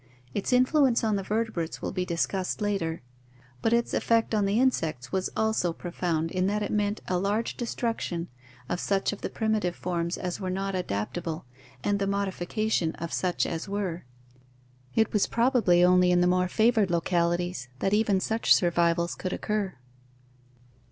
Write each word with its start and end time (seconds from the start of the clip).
Its 0.33 0.51
influence 0.51 1.03
on 1.03 1.15
the 1.15 1.21
vertebrates 1.21 1.79
will 1.79 1.91
be 1.91 2.03
discussed 2.05 2.59
later 2.59 3.03
(see 3.35 3.35
Epilogue), 3.35 3.51
but 3.61 3.71
its 3.71 3.93
effect 3.93 4.33
on 4.33 4.45
the 4.45 4.59
insects 4.59 5.11
was 5.11 5.29
also 5.37 5.71
profound 5.73 6.31
in 6.31 6.47
that 6.47 6.63
it 6.63 6.71
meant 6.71 7.01
a 7.07 7.19
large 7.19 7.55
destruction 7.55 8.27
of 8.67 8.79
such 8.79 9.13
of 9.13 9.21
the 9.21 9.29
primitive 9.29 9.75
forms 9.75 10.17
as 10.17 10.39
were 10.41 10.49
not 10.49 10.73
adapt 10.73 11.19
able, 11.19 11.45
and 11.83 11.99
the 11.99 12.07
modification 12.07 12.95
of 12.95 13.13
such 13.13 13.45
as 13.45 13.69
were. 13.69 14.03
It 14.95 15.13
was 15.13 15.27
probably 15.27 15.83
only 15.83 16.09
in 16.09 16.19
the 16.19 16.25
more 16.25 16.47
favored 16.47 16.89
localities 16.89 17.69
that 17.77 17.93
even 17.93 18.19
such 18.19 18.55
survivals 18.55 19.13
could 19.13 19.33
occur. 19.33 19.75